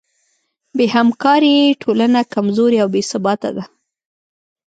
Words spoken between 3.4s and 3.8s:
ده.